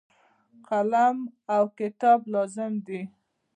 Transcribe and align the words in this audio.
قلم 0.67 1.17
او 1.55 1.63
کتاب 1.79 2.19
لازم 2.33 2.73
دي. 2.85 3.01